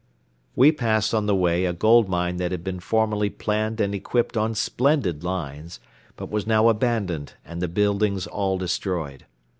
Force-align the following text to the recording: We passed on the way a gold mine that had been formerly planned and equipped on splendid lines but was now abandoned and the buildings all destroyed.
We 0.55 0.71
passed 0.71 1.13
on 1.13 1.27
the 1.27 1.35
way 1.35 1.65
a 1.65 1.73
gold 1.73 2.09
mine 2.09 2.37
that 2.37 2.49
had 2.51 2.63
been 2.63 2.79
formerly 2.79 3.29
planned 3.29 3.79
and 3.79 3.93
equipped 3.93 4.35
on 4.35 4.55
splendid 4.55 5.23
lines 5.23 5.79
but 6.15 6.31
was 6.31 6.47
now 6.47 6.69
abandoned 6.69 7.35
and 7.45 7.61
the 7.61 7.67
buildings 7.67 8.25
all 8.25 8.57
destroyed. 8.57 9.25